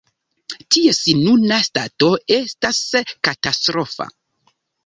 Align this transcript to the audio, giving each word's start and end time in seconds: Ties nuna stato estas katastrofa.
Ties 0.75 1.01
nuna 1.19 1.59
stato 1.67 2.09
estas 2.39 2.81
katastrofa. 3.29 4.13